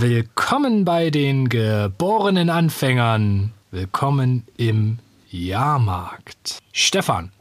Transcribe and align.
Willkommen 0.00 0.84
bei 0.84 1.10
den 1.10 1.48
geborenen 1.48 2.50
Anfängern. 2.50 3.52
Willkommen 3.72 4.44
im 4.56 5.00
Jahrmarkt. 5.28 6.58
Stefan, 6.70 7.32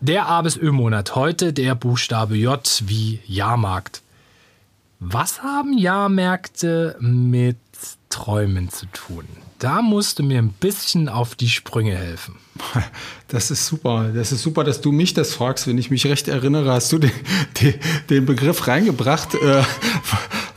der 0.00 0.26
A 0.26 0.42
bis 0.42 0.56
Ö-Monat, 0.56 1.14
heute 1.14 1.52
der 1.52 1.76
Buchstabe 1.76 2.36
J 2.36 2.82
wie 2.86 3.20
Jahrmarkt. 3.28 4.02
Was 4.98 5.44
haben 5.44 5.78
Jahrmärkte 5.78 6.96
mit 6.98 7.58
Träumen 8.08 8.70
zu 8.70 8.86
tun? 8.86 9.24
Da 9.60 9.80
musst 9.80 10.18
du 10.18 10.24
mir 10.24 10.38
ein 10.38 10.50
bisschen 10.50 11.08
auf 11.08 11.36
die 11.36 11.48
Sprünge 11.48 11.96
helfen. 11.96 12.34
Das 13.28 13.50
ist 13.50 13.66
super. 13.66 14.12
Das 14.14 14.30
ist 14.30 14.42
super, 14.42 14.62
dass 14.62 14.80
du 14.80 14.92
mich 14.92 15.12
das 15.12 15.34
fragst. 15.34 15.66
Wenn 15.66 15.76
ich 15.76 15.90
mich 15.90 16.06
recht 16.06 16.28
erinnere, 16.28 16.70
hast 16.72 16.92
du 16.92 16.98
den, 16.98 17.10
den, 17.60 17.74
den 18.08 18.26
Begriff 18.26 18.68
reingebracht. 18.68 19.34
Äh, 19.34 19.62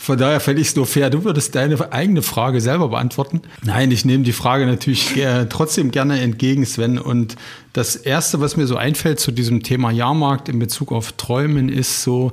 von 0.08 0.18
daher 0.18 0.40
fände 0.40 0.62
ich 0.62 0.70
es 0.70 0.76
nur 0.78 0.86
fair. 0.86 1.10
Du 1.10 1.26
würdest 1.26 1.54
deine 1.54 1.92
eigene 1.92 2.22
Frage 2.22 2.62
selber 2.62 2.88
beantworten. 2.88 3.42
Nein, 3.66 3.92
ich 3.92 4.06
nehme 4.06 4.24
die 4.24 4.32
Frage 4.32 4.66
natürlich 4.66 5.18
äh, 5.18 5.48
trotzdem 5.50 5.92
gerne 5.92 6.22
entgegen, 6.22 6.66
Sven. 6.66 6.98
Und 6.98 7.36
das 7.74 7.98
Erste, 7.98 8.40
was 8.40 8.56
mir 8.56 8.68
so 8.68 8.78
einfällt 8.78 9.20
zu 9.20 9.34
diesem 9.34 9.64
Thema 9.64 9.92
Jahrmarkt 9.92 10.48
in 10.48 10.60
Bezug 10.60 10.94
auf 10.94 11.12
Träumen, 11.12 11.68
ist 11.68 12.04
so, 12.04 12.32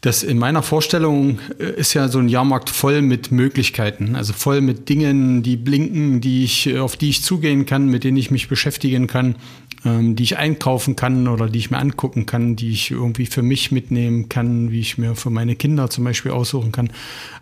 das 0.00 0.22
in 0.22 0.38
meiner 0.38 0.62
Vorstellung 0.62 1.40
äh, 1.58 1.72
ist 1.72 1.92
ja 1.92 2.06
so 2.06 2.20
ein 2.20 2.28
Jahrmarkt 2.28 2.70
voll 2.70 3.02
mit 3.02 3.32
Möglichkeiten, 3.32 4.14
also 4.14 4.32
voll 4.32 4.60
mit 4.60 4.88
Dingen, 4.88 5.42
die 5.42 5.56
blinken, 5.56 6.20
die 6.20 6.44
ich, 6.44 6.78
auf 6.78 6.96
die 6.96 7.10
ich 7.10 7.24
zugehen 7.24 7.66
kann, 7.66 7.88
mit 7.88 8.04
denen 8.04 8.16
ich 8.16 8.30
mich 8.30 8.48
beschäftigen 8.48 9.08
kann, 9.08 9.34
ähm, 9.84 10.16
die 10.16 10.22
ich 10.22 10.38
einkaufen 10.38 10.96
kann 10.96 11.28
oder 11.28 11.48
die 11.48 11.58
ich 11.58 11.70
mir 11.70 11.78
angucken 11.78 12.26
kann, 12.26 12.56
die 12.56 12.70
ich 12.70 12.90
irgendwie 12.90 13.26
für 13.26 13.42
mich 13.42 13.70
mitnehmen 13.70 14.28
kann, 14.28 14.70
wie 14.70 14.80
ich 14.80 14.98
mir 14.98 15.14
für 15.14 15.30
meine 15.30 15.56
Kinder 15.56 15.90
zum 15.90 16.04
Beispiel 16.04 16.32
aussuchen 16.32 16.72
kann. 16.72 16.90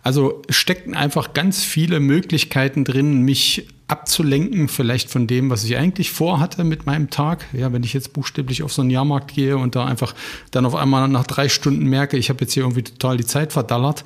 Also 0.01 0.41
stecken 0.49 0.93
einfach 0.93 1.33
ganz 1.33 1.63
viele 1.63 1.99
Möglichkeiten 1.99 2.83
drin, 2.83 3.21
mich 3.21 3.67
abzulenken, 3.87 4.67
vielleicht 4.69 5.09
von 5.09 5.27
dem, 5.27 5.49
was 5.49 5.63
ich 5.63 5.77
eigentlich 5.77 6.11
vorhatte 6.11 6.63
mit 6.63 6.85
meinem 6.85 7.09
Tag. 7.09 7.45
Ja, 7.53 7.71
wenn 7.73 7.83
ich 7.83 7.93
jetzt 7.93 8.13
buchstäblich 8.13 8.63
auf 8.63 8.73
so 8.73 8.81
einen 8.81 8.91
Jahrmarkt 8.91 9.33
gehe 9.33 9.57
und 9.57 9.75
da 9.75 9.85
einfach 9.85 10.15
dann 10.51 10.65
auf 10.65 10.75
einmal 10.75 11.07
nach 11.07 11.27
drei 11.27 11.47
Stunden 11.49 11.85
merke, 11.85 12.17
ich 12.17 12.29
habe 12.29 12.41
jetzt 12.41 12.53
hier 12.53 12.63
irgendwie 12.63 12.83
total 12.83 13.17
die 13.17 13.25
Zeit 13.25 13.53
verdallert. 13.53 14.03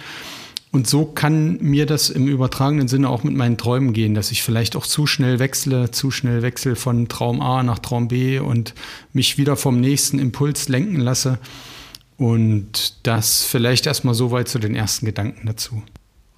Und 0.71 0.87
so 0.87 1.05
kann 1.05 1.57
mir 1.61 1.85
das 1.85 2.09
im 2.09 2.27
übertragenen 2.27 2.87
Sinne 2.87 3.09
auch 3.09 3.23
mit 3.23 3.33
meinen 3.35 3.57
Träumen 3.57 3.93
gehen, 3.93 4.13
dass 4.13 4.31
ich 4.31 4.43
vielleicht 4.43 4.75
auch 4.75 4.85
zu 4.85 5.07
schnell 5.07 5.39
wechsle, 5.39 5.91
zu 5.91 6.11
schnell 6.11 6.41
wechsle 6.41 6.75
von 6.75 7.07
Traum 7.07 7.41
A 7.41 7.63
nach 7.63 7.79
Traum 7.79 8.09
B 8.09 8.39
und 8.39 8.73
mich 9.13 9.37
wieder 9.37 9.55
vom 9.55 9.79
nächsten 9.79 10.19
Impuls 10.19 10.67
lenken 10.67 10.99
lasse. 10.99 11.39
Und 12.17 13.05
das 13.07 13.43
vielleicht 13.43 13.85
erstmal 13.85 14.13
so 14.13 14.31
weit 14.31 14.49
zu 14.49 14.59
den 14.59 14.75
ersten 14.75 15.05
Gedanken 15.05 15.47
dazu. 15.47 15.83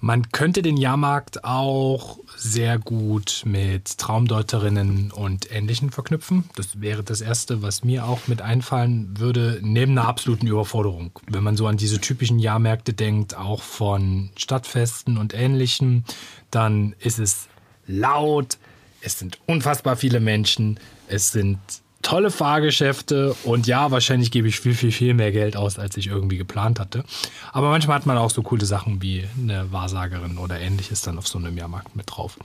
Man 0.02 0.32
könnte 0.32 0.62
den 0.62 0.78
Jahrmarkt 0.78 1.44
auch 1.44 2.18
sehr 2.34 2.78
gut 2.78 3.42
mit 3.44 3.98
Traumdeuterinnen 3.98 5.10
und 5.10 5.52
Ähnlichen 5.52 5.90
verknüpfen. 5.90 6.48
Das 6.56 6.80
wäre 6.80 7.04
das 7.04 7.20
Erste, 7.20 7.60
was 7.60 7.84
mir 7.84 8.06
auch 8.06 8.26
mit 8.26 8.40
einfallen 8.40 9.18
würde, 9.18 9.60
neben 9.62 9.92
einer 9.92 10.08
absoluten 10.08 10.46
Überforderung. 10.46 11.10
Wenn 11.28 11.44
man 11.44 11.58
so 11.58 11.66
an 11.66 11.76
diese 11.76 12.00
typischen 12.00 12.38
Jahrmärkte 12.38 12.94
denkt, 12.94 13.36
auch 13.36 13.62
von 13.62 14.30
Stadtfesten 14.36 15.18
und 15.18 15.34
Ähnlichem, 15.34 16.04
dann 16.50 16.94
ist 16.98 17.18
es 17.18 17.48
laut, 17.86 18.56
es 19.02 19.18
sind 19.18 19.38
unfassbar 19.46 19.96
viele 19.96 20.20
Menschen, 20.20 20.80
es 21.08 21.30
sind 21.30 21.58
tolle 22.10 22.32
Fahrgeschäfte 22.32 23.36
und 23.44 23.68
ja, 23.68 23.92
wahrscheinlich 23.92 24.32
gebe 24.32 24.48
ich 24.48 24.58
viel, 24.58 24.74
viel, 24.74 24.90
viel 24.90 25.14
mehr 25.14 25.30
Geld 25.30 25.56
aus, 25.56 25.78
als 25.78 25.96
ich 25.96 26.08
irgendwie 26.08 26.38
geplant 26.38 26.80
hatte. 26.80 27.04
Aber 27.52 27.70
manchmal 27.70 27.94
hat 27.94 28.04
man 28.04 28.18
auch 28.18 28.32
so 28.32 28.42
coole 28.42 28.66
Sachen 28.66 29.00
wie 29.00 29.28
eine 29.38 29.70
Wahrsagerin 29.70 30.36
oder 30.36 30.58
ähnliches 30.58 31.02
dann 31.02 31.18
auf 31.18 31.28
so 31.28 31.38
einem 31.38 31.56
Jahrmarkt 31.56 31.94
mit 31.94 32.06
drauf. 32.10 32.36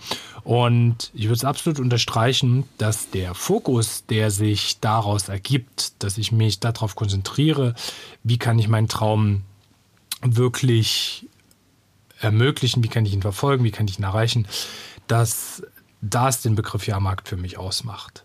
Und 0.43 1.09
ich 1.15 1.23
würde 1.23 1.33
es 1.33 1.45
absolut 1.45 1.79
unterstreichen, 1.79 2.65
dass 2.77 3.09
der 3.09 3.33
Fokus, 3.33 4.05
der 4.05 4.29
sich 4.29 4.81
daraus 4.81 5.29
ergibt, 5.29 5.93
dass 6.03 6.19
ich 6.19 6.31
mich 6.31 6.59
darauf 6.59 6.95
konzentriere, 6.95 7.73
wie 8.21 8.37
kann 8.37 8.59
ich 8.59 8.67
meinen 8.67 8.87
Traum 8.87 9.41
wirklich 10.21 11.25
ermöglichen, 12.19 12.83
wie 12.83 12.87
kann 12.87 13.07
ich 13.07 13.13
ihn 13.13 13.23
verfolgen, 13.23 13.63
wie 13.63 13.71
kann 13.71 13.87
ich 13.87 13.97
ihn 13.97 14.03
erreichen, 14.03 14.47
dass 15.07 15.63
das 16.01 16.43
den 16.43 16.53
Begriff 16.53 16.85
Jahrmarkt 16.85 17.27
für 17.27 17.37
mich 17.37 17.57
ausmacht 17.57 18.23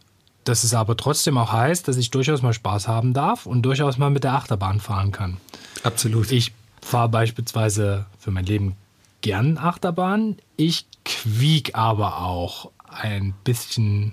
dass 0.50 0.64
es 0.64 0.74
aber 0.74 0.96
trotzdem 0.96 1.38
auch 1.38 1.52
heißt, 1.52 1.86
dass 1.86 1.96
ich 1.96 2.10
durchaus 2.10 2.42
mal 2.42 2.52
Spaß 2.52 2.88
haben 2.88 3.14
darf 3.14 3.46
und 3.46 3.62
durchaus 3.62 3.98
mal 3.98 4.10
mit 4.10 4.24
der 4.24 4.34
Achterbahn 4.34 4.80
fahren 4.80 5.12
kann. 5.12 5.36
Absolut. 5.84 6.32
Ich 6.32 6.52
fahre 6.82 7.08
beispielsweise 7.08 8.06
für 8.18 8.32
mein 8.32 8.46
Leben 8.46 8.74
gern 9.20 9.58
Achterbahn. 9.58 10.38
Ich 10.56 10.86
quiek 11.04 11.76
aber 11.76 12.18
auch 12.18 12.72
ein 12.88 13.32
bisschen 13.44 14.12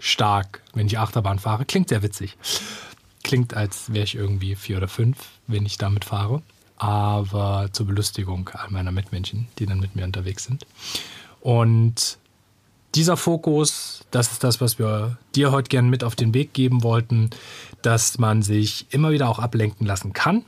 stark, 0.00 0.62
wenn 0.74 0.88
ich 0.88 0.98
Achterbahn 0.98 1.38
fahre. 1.38 1.64
Klingt 1.64 1.90
sehr 1.90 2.02
witzig. 2.02 2.36
Klingt, 3.22 3.54
als 3.54 3.92
wäre 3.92 4.04
ich 4.04 4.16
irgendwie 4.16 4.56
vier 4.56 4.78
oder 4.78 4.88
fünf, 4.88 5.16
wenn 5.46 5.64
ich 5.64 5.78
damit 5.78 6.04
fahre. 6.04 6.42
Aber 6.76 7.68
zur 7.70 7.86
Belustigung 7.86 8.50
all 8.52 8.70
meiner 8.70 8.90
Mitmenschen, 8.90 9.46
die 9.60 9.66
dann 9.66 9.78
mit 9.78 9.94
mir 9.94 10.04
unterwegs 10.04 10.42
sind. 10.42 10.66
Und 11.40 12.18
dieser 12.94 13.16
Fokus, 13.16 14.04
das 14.10 14.32
ist 14.32 14.44
das, 14.44 14.60
was 14.60 14.78
wir 14.78 15.18
dir 15.34 15.52
heute 15.52 15.68
gerne 15.68 15.88
mit 15.88 16.02
auf 16.02 16.16
den 16.16 16.34
Weg 16.34 16.52
geben 16.52 16.82
wollten, 16.82 17.30
dass 17.82 18.18
man 18.18 18.42
sich 18.42 18.86
immer 18.90 19.10
wieder 19.12 19.28
auch 19.28 19.38
ablenken 19.38 19.86
lassen 19.86 20.12
kann, 20.12 20.44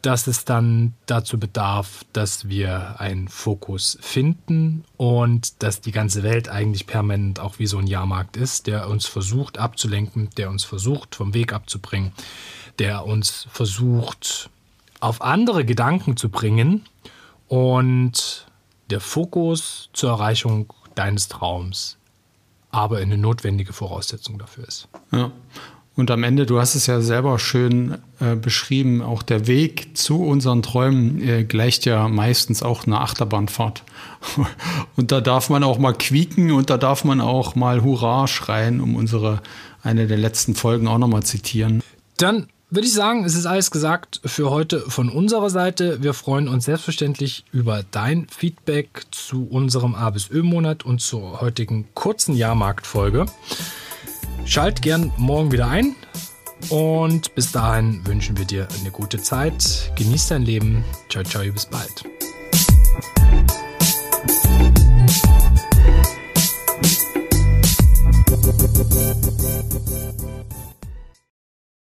dass 0.00 0.26
es 0.26 0.44
dann 0.44 0.94
dazu 1.06 1.38
bedarf, 1.38 2.04
dass 2.12 2.48
wir 2.48 3.00
einen 3.00 3.28
Fokus 3.28 3.98
finden 4.00 4.84
und 4.96 5.62
dass 5.62 5.80
die 5.80 5.92
ganze 5.92 6.22
Welt 6.22 6.48
eigentlich 6.48 6.86
permanent 6.86 7.40
auch 7.40 7.58
wie 7.58 7.66
so 7.66 7.78
ein 7.78 7.86
Jahrmarkt 7.86 8.36
ist, 8.36 8.66
der 8.66 8.88
uns 8.88 9.06
versucht 9.06 9.58
abzulenken, 9.58 10.30
der 10.36 10.48
uns 10.48 10.64
versucht 10.64 11.14
vom 11.14 11.34
Weg 11.34 11.52
abzubringen, 11.52 12.12
der 12.78 13.04
uns 13.04 13.48
versucht 13.50 14.48
auf 15.00 15.20
andere 15.20 15.64
Gedanken 15.64 16.16
zu 16.16 16.30
bringen 16.30 16.86
und 17.48 18.46
der 18.90 19.00
Fokus 19.00 19.90
zur 19.92 20.10
Erreichung 20.10 20.72
deines 20.96 21.28
Traums, 21.28 21.96
aber 22.70 22.98
eine 22.98 23.16
notwendige 23.16 23.72
Voraussetzung 23.72 24.38
dafür 24.38 24.66
ist. 24.66 24.88
Ja. 25.12 25.30
Und 25.96 26.10
am 26.10 26.24
Ende, 26.24 26.44
du 26.44 26.60
hast 26.60 26.74
es 26.74 26.86
ja 26.86 27.00
selber 27.00 27.38
schön 27.38 27.96
äh, 28.20 28.36
beschrieben, 28.36 29.00
auch 29.00 29.22
der 29.22 29.46
Weg 29.46 29.96
zu 29.96 30.22
unseren 30.22 30.60
Träumen 30.60 31.26
äh, 31.26 31.44
gleicht 31.44 31.86
ja 31.86 32.06
meistens 32.08 32.62
auch 32.62 32.86
einer 32.86 33.00
Achterbahnfahrt. 33.00 33.82
und 34.96 35.10
da 35.10 35.22
darf 35.22 35.48
man 35.48 35.64
auch 35.64 35.78
mal 35.78 35.94
quieken 35.94 36.52
und 36.52 36.68
da 36.68 36.76
darf 36.76 37.04
man 37.04 37.22
auch 37.22 37.54
mal 37.54 37.82
Hurra 37.82 38.26
schreien, 38.28 38.82
um 38.82 38.94
unsere 38.94 39.40
eine 39.82 40.06
der 40.06 40.18
letzten 40.18 40.54
Folgen 40.54 40.86
auch 40.86 40.98
nochmal 40.98 41.22
zitieren. 41.22 41.82
Dann 42.18 42.46
würde 42.70 42.86
ich 42.86 42.92
sagen, 42.92 43.24
es 43.24 43.34
ist 43.34 43.46
alles 43.46 43.70
gesagt 43.70 44.20
für 44.24 44.50
heute 44.50 44.80
von 44.80 45.08
unserer 45.08 45.50
Seite. 45.50 46.02
Wir 46.02 46.14
freuen 46.14 46.48
uns 46.48 46.64
selbstverständlich 46.64 47.44
über 47.52 47.84
dein 47.90 48.26
Feedback 48.28 49.06
zu 49.10 49.46
unserem 49.48 49.94
A 49.94 50.10
bis 50.10 50.30
Ö-Monat 50.30 50.84
und 50.84 51.00
zur 51.00 51.40
heutigen 51.40 51.86
kurzen 51.94 52.34
Jahrmarktfolge. 52.34 53.26
Schalt 54.44 54.82
gern 54.82 55.12
morgen 55.16 55.52
wieder 55.52 55.68
ein 55.68 55.94
und 56.68 57.34
bis 57.34 57.52
dahin 57.52 58.04
wünschen 58.06 58.36
wir 58.36 58.44
dir 58.44 58.66
eine 58.80 58.90
gute 58.90 59.22
Zeit. 59.22 59.92
Genieß 59.96 60.28
dein 60.28 60.42
Leben. 60.42 60.84
Ciao, 61.08 61.22
ciao, 61.24 61.44
bis 61.52 61.66
bald. 61.66 62.04